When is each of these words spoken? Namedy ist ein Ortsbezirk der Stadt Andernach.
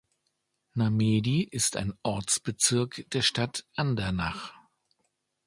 Namedy 0.73 1.43
ist 1.43 1.77
ein 1.77 1.93
Ortsbezirk 2.01 3.05
der 3.11 3.21
Stadt 3.21 3.67
Andernach. 3.75 4.51